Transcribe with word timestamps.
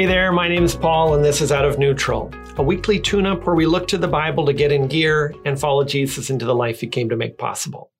Hey 0.00 0.06
there, 0.06 0.32
my 0.32 0.48
name 0.48 0.64
is 0.64 0.74
Paul, 0.74 1.12
and 1.12 1.22
this 1.22 1.42
is 1.42 1.52
Out 1.52 1.66
of 1.66 1.78
Neutral, 1.78 2.32
a 2.56 2.62
weekly 2.62 2.98
tune 2.98 3.26
up 3.26 3.44
where 3.44 3.54
we 3.54 3.66
look 3.66 3.86
to 3.88 3.98
the 3.98 4.08
Bible 4.08 4.46
to 4.46 4.54
get 4.54 4.72
in 4.72 4.88
gear 4.88 5.34
and 5.44 5.60
follow 5.60 5.84
Jesus 5.84 6.30
into 6.30 6.46
the 6.46 6.54
life 6.54 6.80
he 6.80 6.86
came 6.86 7.10
to 7.10 7.18
make 7.18 7.36
possible. 7.36 7.92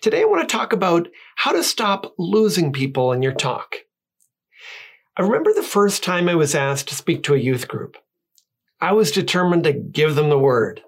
Today, 0.00 0.22
I 0.22 0.24
want 0.24 0.48
to 0.48 0.50
talk 0.50 0.72
about 0.72 1.08
how 1.36 1.52
to 1.52 1.62
stop 1.62 2.14
losing 2.18 2.72
people 2.72 3.12
in 3.12 3.20
your 3.20 3.34
talk. 3.34 3.74
I 5.14 5.20
remember 5.20 5.52
the 5.52 5.62
first 5.62 6.02
time 6.02 6.30
I 6.30 6.34
was 6.34 6.54
asked 6.54 6.88
to 6.88 6.94
speak 6.94 7.24
to 7.24 7.34
a 7.34 7.38
youth 7.38 7.68
group. 7.68 7.98
I 8.80 8.92
was 8.92 9.10
determined 9.10 9.64
to 9.64 9.74
give 9.74 10.14
them 10.14 10.30
the 10.30 10.38
word. 10.38 10.80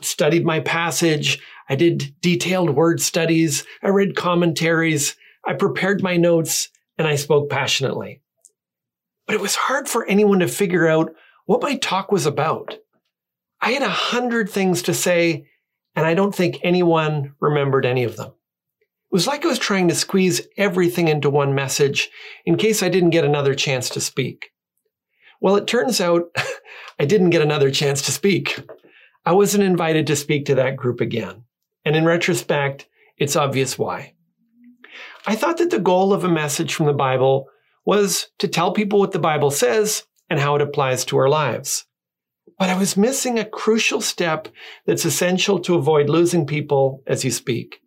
Studied 0.00 0.44
my 0.44 0.60
passage. 0.60 1.40
I 1.68 1.74
did 1.74 2.14
detailed 2.20 2.76
word 2.76 3.00
studies. 3.00 3.64
I 3.82 3.88
read 3.88 4.14
commentaries. 4.14 5.16
I 5.44 5.54
prepared 5.54 6.04
my 6.04 6.16
notes 6.18 6.68
and 6.96 7.08
I 7.08 7.16
spoke 7.16 7.50
passionately 7.50 8.22
but 9.30 9.36
it 9.36 9.40
was 9.40 9.54
hard 9.54 9.88
for 9.88 10.04
anyone 10.06 10.40
to 10.40 10.48
figure 10.48 10.88
out 10.88 11.14
what 11.44 11.62
my 11.62 11.76
talk 11.76 12.10
was 12.10 12.26
about. 12.26 12.74
I 13.60 13.70
had 13.70 13.82
a 13.82 13.88
hundred 13.88 14.50
things 14.50 14.82
to 14.82 14.92
say, 14.92 15.46
and 15.94 16.04
I 16.04 16.14
don't 16.14 16.34
think 16.34 16.58
anyone 16.64 17.36
remembered 17.38 17.86
any 17.86 18.02
of 18.02 18.16
them. 18.16 18.30
It 18.30 19.12
was 19.12 19.28
like 19.28 19.44
I 19.44 19.48
was 19.48 19.60
trying 19.60 19.86
to 19.86 19.94
squeeze 19.94 20.40
everything 20.56 21.06
into 21.06 21.30
one 21.30 21.54
message 21.54 22.10
in 22.44 22.56
case 22.56 22.82
I 22.82 22.88
didn't 22.88 23.10
get 23.10 23.24
another 23.24 23.54
chance 23.54 23.88
to 23.90 24.00
speak. 24.00 24.50
Well, 25.40 25.54
it 25.54 25.68
turns 25.68 26.00
out 26.00 26.34
I 26.98 27.04
didn't 27.04 27.30
get 27.30 27.40
another 27.40 27.70
chance 27.70 28.02
to 28.06 28.10
speak. 28.10 28.58
I 29.24 29.30
wasn't 29.30 29.62
invited 29.62 30.08
to 30.08 30.16
speak 30.16 30.46
to 30.46 30.56
that 30.56 30.74
group 30.74 31.00
again. 31.00 31.44
And 31.84 31.94
in 31.94 32.04
retrospect, 32.04 32.88
it's 33.16 33.36
obvious 33.36 33.78
why. 33.78 34.14
I 35.24 35.36
thought 35.36 35.58
that 35.58 35.70
the 35.70 35.78
goal 35.78 36.12
of 36.12 36.24
a 36.24 36.28
message 36.28 36.74
from 36.74 36.86
the 36.86 36.92
Bible 36.92 37.46
was 37.90 38.28
to 38.38 38.46
tell 38.46 38.70
people 38.72 39.00
what 39.00 39.10
the 39.10 39.18
Bible 39.18 39.50
says 39.50 40.04
and 40.28 40.38
how 40.38 40.54
it 40.54 40.62
applies 40.62 41.04
to 41.04 41.16
our 41.16 41.28
lives. 41.28 41.86
But 42.56 42.68
I 42.68 42.78
was 42.78 42.96
missing 42.96 43.36
a 43.36 43.44
crucial 43.44 44.00
step 44.00 44.46
that's 44.86 45.04
essential 45.04 45.58
to 45.58 45.74
avoid 45.74 46.08
losing 46.08 46.46
people 46.46 47.02
as 47.08 47.24
you 47.24 47.32
speak. 47.32 47.80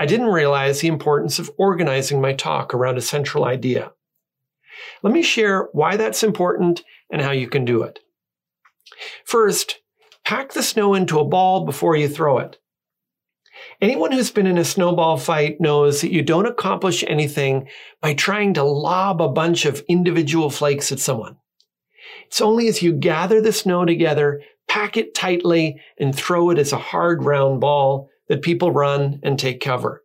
I 0.00 0.06
didn't 0.06 0.26
realize 0.26 0.80
the 0.80 0.88
importance 0.88 1.38
of 1.38 1.52
organizing 1.56 2.20
my 2.20 2.32
talk 2.32 2.74
around 2.74 2.98
a 2.98 3.00
central 3.00 3.44
idea. 3.44 3.92
Let 5.04 5.12
me 5.12 5.22
share 5.22 5.68
why 5.70 5.96
that's 5.96 6.24
important 6.24 6.82
and 7.08 7.22
how 7.22 7.30
you 7.30 7.46
can 7.46 7.64
do 7.64 7.84
it. 7.84 8.00
First, 9.24 9.78
pack 10.24 10.52
the 10.52 10.64
snow 10.64 10.94
into 10.94 11.20
a 11.20 11.24
ball 11.24 11.64
before 11.64 11.94
you 11.94 12.08
throw 12.08 12.38
it. 12.38 12.58
Anyone 13.82 14.12
who's 14.12 14.30
been 14.30 14.46
in 14.46 14.58
a 14.58 14.64
snowball 14.64 15.16
fight 15.16 15.60
knows 15.60 16.02
that 16.02 16.12
you 16.12 16.22
don't 16.22 16.46
accomplish 16.46 17.02
anything 17.08 17.66
by 18.00 18.14
trying 18.14 18.54
to 18.54 18.62
lob 18.62 19.20
a 19.20 19.28
bunch 19.28 19.64
of 19.64 19.82
individual 19.88 20.50
flakes 20.50 20.92
at 20.92 21.00
someone. 21.00 21.36
It's 22.28 22.40
only 22.40 22.68
as 22.68 22.80
you 22.80 22.92
gather 22.92 23.40
the 23.40 23.52
snow 23.52 23.84
together, 23.84 24.40
pack 24.68 24.96
it 24.96 25.16
tightly, 25.16 25.80
and 25.98 26.14
throw 26.14 26.50
it 26.50 26.60
as 26.60 26.72
a 26.72 26.78
hard 26.78 27.24
round 27.24 27.60
ball 27.60 28.08
that 28.28 28.42
people 28.42 28.70
run 28.70 29.18
and 29.24 29.36
take 29.36 29.60
cover. 29.60 30.04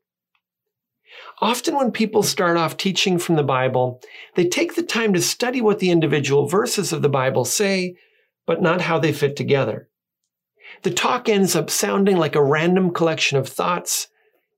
Often 1.40 1.76
when 1.76 1.92
people 1.92 2.24
start 2.24 2.58
off 2.58 2.78
teaching 2.78 3.20
from 3.20 3.36
the 3.36 3.44
Bible, 3.44 4.02
they 4.34 4.48
take 4.48 4.74
the 4.74 4.82
time 4.82 5.14
to 5.14 5.22
study 5.22 5.62
what 5.62 5.78
the 5.78 5.92
individual 5.92 6.48
verses 6.48 6.92
of 6.92 7.04
the 7.04 7.10
Bible 7.10 7.46
say, 7.46 7.96
but 8.48 8.60
not 8.60 8.82
how 8.82 8.98
they 8.98 9.14
fit 9.14 9.36
together. 9.36 9.88
The 10.84 10.92
talk 10.92 11.30
ends 11.30 11.56
up 11.56 11.70
sounding 11.70 12.18
like 12.18 12.36
a 12.36 12.44
random 12.44 12.92
collection 12.92 13.38
of 13.38 13.48
thoughts. 13.48 14.08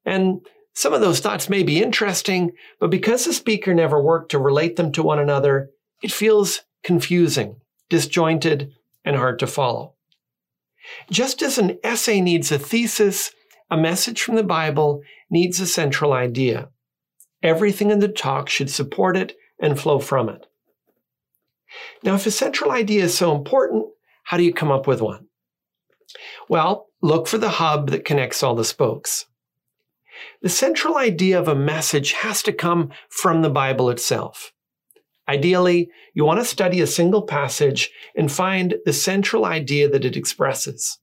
And 0.06 0.42
some 0.74 0.94
of 0.94 1.02
those 1.02 1.20
thoughts 1.20 1.50
may 1.50 1.64
be 1.64 1.82
interesting, 1.82 2.52
but 2.80 2.90
because 2.90 3.26
the 3.26 3.34
speaker 3.34 3.74
never 3.74 4.02
worked 4.02 4.32
to 4.32 4.40
relate 4.40 4.76
them 4.76 4.92
to 4.94 5.04
one 5.04 5.20
another, 5.20 5.72
it 6.02 6.12
feels 6.12 6.62
confusing, 6.84 7.58
disjointed, 7.90 8.72
and 9.04 9.16
hard 9.16 9.40
to 9.40 9.48
follow. 9.48 9.96
Just 11.12 11.42
as 11.42 11.58
an 11.58 11.78
essay 11.84 12.22
needs 12.22 12.52
a 12.52 12.60
thesis, 12.60 13.32
a 13.70 13.78
message 13.78 14.22
from 14.22 14.36
the 14.36 14.44
Bible 14.44 15.02
needs 15.30 15.60
a 15.60 15.68
central 15.68 16.14
idea. 16.14 16.70
Everything 17.44 17.92
in 17.92 18.00
the 18.00 18.08
talk 18.08 18.50
should 18.50 18.70
support 18.70 19.16
it 19.16 19.36
and 19.60 19.80
flow 19.80 20.00
from 20.00 20.30
it. 20.30 20.46
Now, 22.04 22.16
if 22.16 22.26
a 22.26 22.32
central 22.32 22.72
idea 22.72 23.04
is 23.04 23.18
so 23.18 23.36
important, 23.36 23.86
how 24.24 24.38
do 24.38 24.44
you 24.44 24.54
come 24.54 24.72
up 24.72 24.88
with 24.88 25.02
one? 25.02 25.29
Well, 26.48 26.88
look 27.02 27.28
for 27.28 27.38
the 27.38 27.50
hub 27.50 27.90
that 27.92 28.06
connects 28.06 28.44
all 28.44 28.56
the 28.56 28.64
spokes. 28.64 29.26
The 30.42 30.50
central 30.50 30.98
idea 30.98 31.40
of 31.40 31.48
a 31.48 31.56
message 31.56 32.14
has 32.14 32.44
to 32.44 32.54
come 32.54 32.92
from 33.10 33.42
the 33.42 33.50
Bible 33.50 33.90
itself. 33.90 34.52
Ideally, 35.28 35.90
you 36.14 36.26
want 36.26 36.40
to 36.40 36.46
study 36.46 36.82
a 36.82 36.88
single 36.88 37.22
passage 37.22 37.92
and 38.16 38.32
find 38.32 38.76
the 38.86 38.94
central 38.94 39.46
idea 39.46 39.88
that 39.88 40.04
it 40.04 40.18
expresses. 40.18 40.98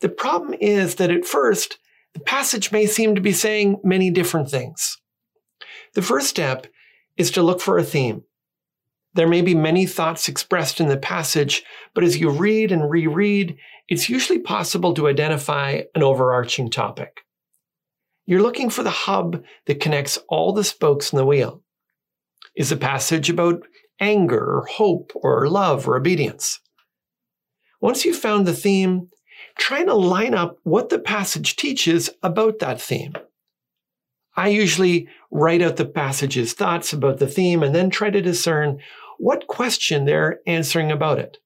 The 0.00 0.08
problem 0.08 0.54
is 0.60 0.94
that 0.96 1.10
at 1.10 1.26
first, 1.26 1.78
the 2.14 2.20
passage 2.20 2.72
may 2.72 2.86
seem 2.86 3.14
to 3.14 3.20
be 3.20 3.32
saying 3.32 3.80
many 3.84 4.10
different 4.10 4.50
things. 4.50 4.98
The 5.94 6.02
first 6.02 6.28
step 6.28 6.66
is 7.16 7.30
to 7.32 7.42
look 7.42 7.60
for 7.60 7.76
a 7.78 7.84
theme. 7.84 8.24
There 9.14 9.28
may 9.28 9.42
be 9.42 9.54
many 9.54 9.84
thoughts 9.84 10.28
expressed 10.28 10.80
in 10.80 10.88
the 10.88 10.96
passage, 10.96 11.64
but 11.94 12.04
as 12.04 12.18
you 12.18 12.30
read 12.30 12.72
and 12.72 12.90
reread, 12.90 13.58
it's 13.88 14.08
usually 14.08 14.38
possible 14.38 14.94
to 14.94 15.08
identify 15.08 15.82
an 15.94 16.02
overarching 16.02 16.70
topic. 16.70 17.22
You're 18.26 18.42
looking 18.42 18.68
for 18.68 18.82
the 18.82 18.90
hub 18.90 19.42
that 19.66 19.80
connects 19.80 20.18
all 20.28 20.52
the 20.52 20.64
spokes 20.64 21.12
in 21.12 21.16
the 21.16 21.24
wheel. 21.24 21.62
Is 22.54 22.68
the 22.68 22.76
passage 22.76 23.30
about 23.30 23.62
anger 24.00 24.58
or 24.58 24.66
hope 24.66 25.12
or 25.14 25.48
love 25.48 25.88
or 25.88 25.96
obedience? 25.96 26.60
Once 27.80 28.04
you've 28.04 28.18
found 28.18 28.46
the 28.46 28.52
theme, 28.52 29.08
try 29.58 29.84
to 29.84 29.94
line 29.94 30.34
up 30.34 30.58
what 30.64 30.90
the 30.90 30.98
passage 30.98 31.56
teaches 31.56 32.10
about 32.22 32.58
that 32.58 32.80
theme. 32.80 33.14
I 34.36 34.48
usually 34.48 35.08
write 35.30 35.62
out 35.62 35.76
the 35.76 35.86
passage's 35.86 36.52
thoughts 36.52 36.92
about 36.92 37.18
the 37.18 37.26
theme 37.26 37.62
and 37.62 37.74
then 37.74 37.90
try 37.90 38.10
to 38.10 38.20
discern 38.20 38.78
what 39.18 39.46
question 39.46 40.04
they're 40.04 40.40
answering 40.46 40.92
about 40.92 41.18
it. 41.18 41.38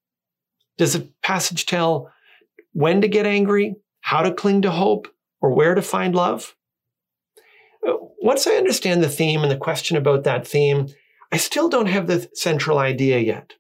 Does 0.79 0.95
the 0.95 1.09
passage 1.23 1.65
tell 1.65 2.11
when 2.73 3.01
to 3.01 3.09
get 3.09 3.27
angry, 3.27 3.77
how 4.01 4.23
to 4.23 4.33
cling 4.33 4.63
to 4.63 4.71
hope, 4.71 5.09
or 5.41 5.55
where 5.55 5.75
to 5.75 5.83
find 5.83 6.15
love? 6.15 6.55
Uh, 7.87 7.95
once 8.21 8.47
I 8.47 8.53
understand 8.53 9.03
the 9.03 9.09
theme 9.09 9.43
and 9.43 9.51
the 9.51 9.57
question 9.57 9.97
about 9.97 10.25
that 10.25 10.47
theme, 10.47 10.89
I 11.31 11.37
still 11.37 11.69
don't 11.69 11.87
have 11.87 12.07
the 12.07 12.29
central 12.35 12.79
idea 12.79 13.19
yet. 13.19 13.55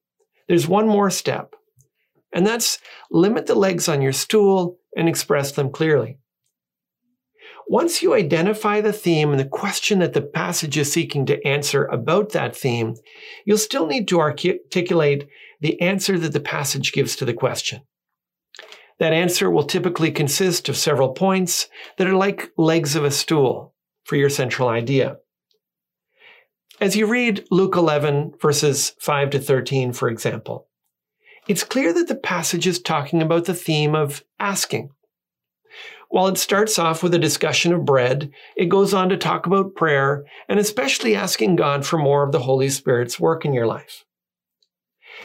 There's 0.49 0.69
one 0.69 0.87
more 0.87 1.11
step, 1.11 1.55
and 2.33 2.47
that's 2.47 2.79
limit 3.11 3.47
the 3.47 3.55
legs 3.55 3.89
on 3.89 4.03
your 4.03 4.13
stool 4.13 4.79
and 4.97 5.09
express 5.09 5.53
them 5.53 5.71
clearly. 5.71 6.19
Once 7.69 8.03
you 8.03 8.13
identify 8.13 8.81
the 8.81 8.93
theme 8.93 9.31
and 9.31 9.41
the 9.41 9.45
question 9.45 10.01
that 10.01 10.13
the 10.13 10.21
passage 10.21 10.77
is 10.77 10.93
seeking 10.93 11.25
to 11.25 11.47
answer 11.47 11.87
about 11.87 12.31
that 12.31 12.55
theme, 12.55 12.95
you'll 13.47 13.57
still 13.57 13.87
need 13.87 14.07
to 14.09 14.21
articulate 14.21 15.27
the 15.61 15.81
answer 15.81 16.19
that 16.19 16.33
the 16.33 16.41
passage 16.41 16.93
gives 16.93 17.17
to 17.17 17.25
the 17.25 17.33
question. 17.33 17.81
That 18.99 19.13
answer 19.13 19.51
will 19.51 19.65
typically 19.65 20.11
consist 20.11 20.69
of 20.69 20.77
several 20.77 21.13
points 21.13 21.69
that 21.99 22.07
are 22.07 22.15
like 22.15 22.53
legs 22.57 22.95
of 22.95 23.05
a 23.05 23.11
stool 23.11 23.75
for 24.05 24.17
your 24.17 24.31
central 24.31 24.69
idea. 24.69 25.17
As 26.81 26.97
you 26.97 27.07
read 27.07 27.47
Luke 27.51 27.77
11, 27.77 28.35
verses 28.41 28.95
5 29.01 29.31
to 29.31 29.39
13, 29.39 29.93
for 29.93 30.09
example, 30.09 30.69
it's 31.49 31.65
clear 31.65 31.93
that 31.93 32.09
the 32.09 32.17
passage 32.17 32.67
is 32.67 32.81
talking 32.81 33.23
about 33.23 33.45
the 33.45 33.55
theme 33.55 33.95
of 33.95 34.25
asking. 34.39 34.91
While 36.09 36.29
it 36.29 36.39
starts 36.39 36.79
off 36.79 37.03
with 37.03 37.15
a 37.15 37.19
discussion 37.19 37.73
of 37.73 37.85
bread, 37.85 38.31
it 38.57 38.69
goes 38.69 38.93
on 38.93 39.09
to 39.09 39.17
talk 39.17 39.47
about 39.47 39.75
prayer 39.75 40.25
and 40.49 40.59
especially 40.59 41.15
asking 41.15 41.57
God 41.57 41.87
for 41.87 41.99
more 41.99 42.23
of 42.23 42.33
the 42.33 42.41
Holy 42.41 42.69
Spirit's 42.69 43.19
work 43.19 43.45
in 43.45 43.53
your 43.53 43.67
life. 43.67 44.05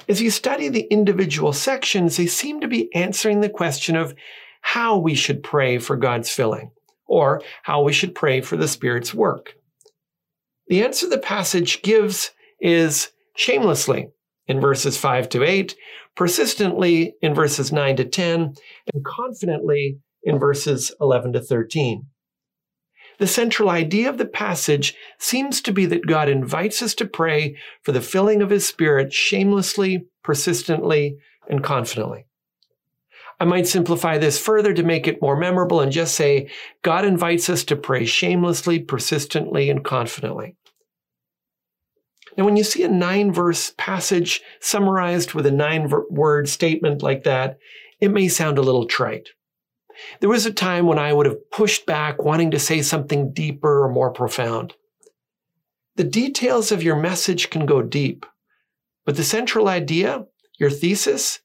As 0.09 0.21
you 0.21 0.31
study 0.31 0.69
the 0.69 0.88
individual 0.89 1.51
sections, 1.51 2.15
they 2.15 2.27
seem 2.27 2.62
to 2.62 2.68
be 2.68 2.94
answering 2.95 3.42
the 3.42 3.50
question 3.50 3.95
of 3.95 4.15
how 4.62 4.98
we 4.98 5.15
should 5.15 5.44
pray 5.44 5.80
for 5.80 5.98
God's 5.98 6.30
filling, 6.30 6.71
or 7.06 7.42
how 7.63 7.81
we 7.83 7.94
should 7.94 8.15
pray 8.15 8.42
for 8.42 8.56
the 8.56 8.68
Spirit's 8.68 9.13
work. 9.13 9.56
The 10.68 10.83
answer 10.83 11.07
the 11.07 11.18
passage 11.18 11.81
gives 11.81 12.31
is 12.59 13.12
shamelessly 13.36 14.09
in 14.48 14.62
verses 14.62 14.98
5 14.98 15.30
to 15.30 15.44
8, 15.44 15.75
persistently 16.15 17.13
in 17.21 17.33
verses 17.33 17.71
9 17.71 17.98
to 17.98 18.06
10, 18.06 18.53
and 18.94 19.06
confidently 19.06 20.00
in 20.24 20.39
verses 20.39 20.94
11 21.00 21.33
to 21.33 21.42
13. 21.42 22.06
The 23.19 23.28
central 23.28 23.69
idea 23.69 24.10
of 24.10 24.18
the 24.18 24.25
passage 24.25 24.96
seems 25.18 25.62
to 25.62 25.72
be 25.72 25.86
that 25.88 26.06
God 26.06 26.30
invites 26.30 26.81
us 26.81 26.94
to 26.96 27.06
pray 27.06 27.58
for 27.81 27.92
the 27.92 28.02
filling 28.02 28.42
of 28.42 28.52
His 28.52 28.68
Spirit 28.68 29.12
shamelessly, 29.12 30.06
persistently, 30.24 31.18
and 31.50 31.64
confidently. 31.64 32.28
I 33.40 33.46
might 33.46 33.68
simplify 33.68 34.18
this 34.18 34.40
further 34.40 34.74
to 34.74 34.84
make 34.84 35.08
it 35.08 35.22
more 35.22 35.36
memorable 35.36 35.80
and 35.81 35.92
just 35.92 36.16
say 36.16 36.50
God 36.81 37.06
invites 37.06 37.50
us 37.50 37.64
to 37.66 37.75
pray 37.75 38.06
shamelessly, 38.06 38.80
persistently, 38.80 39.70
and 39.70 39.84
confidently. 39.84 40.56
Now, 42.36 42.46
when 42.46 42.58
you 42.58 42.63
see 42.63 42.84
a 42.84 42.88
nine 42.88 43.31
verse 43.34 43.74
passage 43.78 44.42
summarized 44.60 45.34
with 45.34 45.46
a 45.46 45.52
nine 45.52 45.92
word 46.10 46.50
statement 46.50 47.02
like 47.02 47.24
that, 47.24 47.58
it 48.00 48.10
may 48.10 48.28
sound 48.28 48.60
a 48.60 48.63
little 48.63 48.86
trite. 48.86 49.30
There 50.20 50.30
was 50.30 50.46
a 50.46 50.54
time 50.54 50.86
when 50.86 51.00
I 51.00 51.14
would 51.14 51.26
have 51.26 51.52
pushed 51.52 51.86
back, 51.86 52.24
wanting 52.24 52.52
to 52.52 52.60
say 52.60 52.82
something 52.82 53.34
deeper 53.34 53.84
or 53.84 53.90
more 53.90 54.12
profound. 54.12 54.74
The 55.96 56.04
details 56.04 56.72
of 56.72 56.84
your 56.84 56.96
message 56.96 57.50
can 57.50 57.66
go 57.66 57.82
deep, 57.82 58.26
but 59.06 59.16
the 59.16 59.24
central 59.24 59.68
idea, 59.68 60.26
your 60.60 60.70
thesis, 60.70 61.40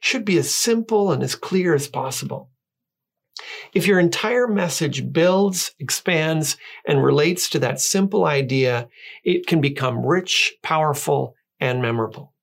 should 0.00 0.24
be 0.24 0.38
as 0.38 0.54
simple 0.54 1.12
and 1.12 1.22
as 1.22 1.34
clear 1.34 1.74
as 1.74 1.88
possible. 1.88 2.50
If 3.72 3.86
your 3.86 4.00
entire 4.00 4.46
message 4.46 5.12
builds, 5.12 5.72
expands, 5.78 6.56
and 6.86 7.02
relates 7.02 7.48
to 7.50 7.58
that 7.60 7.80
simple 7.80 8.24
idea, 8.24 8.88
it 9.24 9.46
can 9.46 9.60
become 9.60 10.04
rich, 10.04 10.54
powerful, 10.62 11.34
and 11.60 11.80
memorable. 11.82 12.34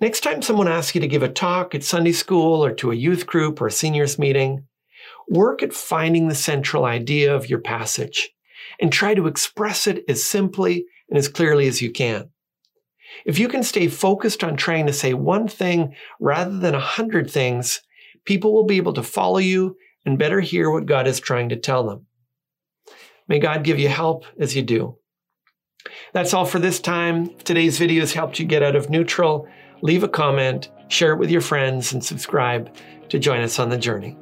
Next 0.00 0.20
time 0.20 0.42
someone 0.42 0.68
asks 0.68 0.94
you 0.94 1.00
to 1.00 1.08
give 1.08 1.22
a 1.22 1.28
talk 1.28 1.74
at 1.74 1.84
Sunday 1.84 2.12
school 2.12 2.64
or 2.64 2.72
to 2.72 2.90
a 2.90 2.96
youth 2.96 3.26
group 3.26 3.60
or 3.60 3.68
a 3.68 3.72
seniors 3.72 4.18
meeting, 4.18 4.66
work 5.28 5.62
at 5.62 5.72
finding 5.72 6.28
the 6.28 6.34
central 6.34 6.84
idea 6.84 7.34
of 7.34 7.48
your 7.48 7.60
passage 7.60 8.30
and 8.80 8.92
try 8.92 9.14
to 9.14 9.26
express 9.26 9.86
it 9.86 10.04
as 10.08 10.24
simply 10.24 10.84
and 11.08 11.16
as 11.16 11.28
clearly 11.28 11.68
as 11.68 11.80
you 11.80 11.90
can. 11.90 12.28
If 13.24 13.38
you 13.38 13.48
can 13.48 13.62
stay 13.62 13.86
focused 13.88 14.42
on 14.42 14.56
trying 14.56 14.86
to 14.86 14.92
say 14.92 15.14
one 15.14 15.46
thing 15.46 15.94
rather 16.18 16.58
than 16.58 16.74
a 16.74 16.80
hundred 16.80 17.30
things, 17.30 17.80
people 18.24 18.52
will 18.52 18.64
be 18.64 18.76
able 18.76 18.94
to 18.94 19.02
follow 19.02 19.38
you 19.38 19.76
and 20.04 20.18
better 20.18 20.40
hear 20.40 20.70
what 20.70 20.86
God 20.86 21.06
is 21.06 21.20
trying 21.20 21.50
to 21.50 21.56
tell 21.56 21.86
them. 21.86 22.06
May 23.28 23.38
God 23.38 23.64
give 23.64 23.78
you 23.78 23.88
help 23.88 24.24
as 24.38 24.56
you 24.56 24.62
do. 24.62 24.98
That's 26.12 26.34
all 26.34 26.44
for 26.44 26.58
this 26.58 26.80
time. 26.80 27.30
If 27.30 27.44
today's 27.44 27.78
video 27.78 28.00
has 28.00 28.12
helped 28.12 28.38
you 28.38 28.44
get 28.44 28.62
out 28.62 28.76
of 28.76 28.90
neutral. 28.90 29.48
Leave 29.82 30.02
a 30.02 30.08
comment, 30.08 30.70
share 30.88 31.12
it 31.12 31.18
with 31.18 31.30
your 31.30 31.40
friends, 31.40 31.92
and 31.92 32.04
subscribe 32.04 32.74
to 33.08 33.18
join 33.18 33.40
us 33.40 33.58
on 33.58 33.68
the 33.68 33.78
journey. 33.78 34.16